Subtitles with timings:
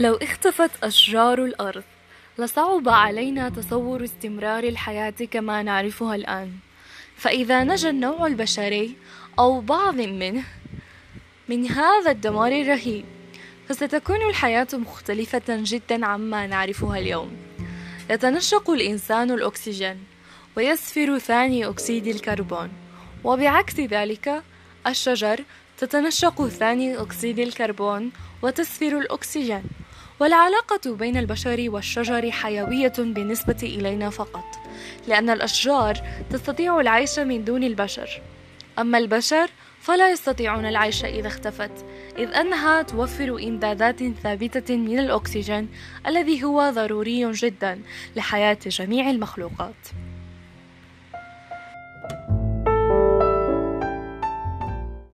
[0.00, 1.82] لو اختفت أشجار الأرض
[2.38, 6.52] لصعب علينا تصور استمرار الحياة كما نعرفها الآن.
[7.16, 8.96] فإذا نجا النوع البشري
[9.38, 10.44] أو بعض منه
[11.48, 13.04] من هذا الدمار الرهيب
[13.68, 17.36] فستكون الحياة مختلفة جدا عما نعرفها اليوم.
[18.10, 19.98] يتنشق الإنسان الأكسجين
[20.56, 22.70] ويسفر ثاني أكسيد الكربون
[23.24, 24.42] وبعكس ذلك
[24.86, 25.44] الشجر
[25.78, 28.10] تتنشق ثاني أكسيد الكربون
[28.42, 29.62] وتسفر الأكسجين.
[30.20, 34.44] والعلاقة بين البشر والشجر حيوية بالنسبة إلينا فقط،
[35.08, 35.98] لأن الأشجار
[36.30, 38.22] تستطيع العيش من دون البشر،
[38.78, 39.50] أما البشر
[39.80, 41.84] فلا يستطيعون العيش إذا اختفت،
[42.18, 45.68] إذ أنها توفر إمدادات ثابتة من الأكسجين
[46.06, 47.82] الذي هو ضروري جدا
[48.16, 49.74] لحياة جميع المخلوقات.